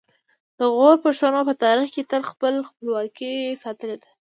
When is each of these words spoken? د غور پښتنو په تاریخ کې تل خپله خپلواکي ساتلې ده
د 0.57 0.59
غور 0.75 0.95
پښتنو 1.05 1.41
په 1.47 1.53
تاریخ 1.65 1.89
کې 1.95 2.07
تل 2.11 2.21
خپله 2.31 2.59
خپلواکي 2.69 3.33
ساتلې 3.63 3.97
ده 4.01 4.09